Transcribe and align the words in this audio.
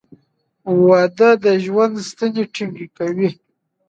•واده 0.87 1.29
د 1.43 1.45
ژوند 1.65 1.95
ستنې 2.09 2.43
ټینګې 2.53 2.87
کوي. 2.97 3.29